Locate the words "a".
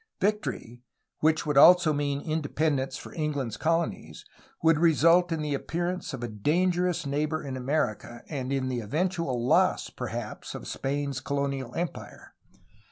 6.23-6.27